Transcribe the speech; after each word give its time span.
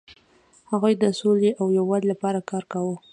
هغوی 0.71 0.93
د 0.97 1.05
سولې 1.19 1.51
او 1.59 1.65
یووالي 1.77 2.07
لپاره 2.13 2.39
کار 2.49 2.63
کاوه. 2.71 2.95